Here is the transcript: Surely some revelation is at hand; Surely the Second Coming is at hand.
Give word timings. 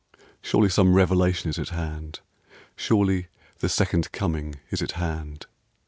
Surely 0.41 0.67
some 0.67 0.95
revelation 0.95 1.51
is 1.51 1.59
at 1.59 1.69
hand; 1.69 2.21
Surely 2.75 3.27
the 3.59 3.69
Second 3.69 4.11
Coming 4.11 4.55
is 4.71 4.81
at 4.81 4.93
hand. 4.93 5.45